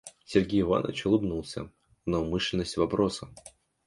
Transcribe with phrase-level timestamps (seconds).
[0.25, 1.69] Сергей Иванович улыбнулся
[2.07, 3.29] на умышленность вопроса.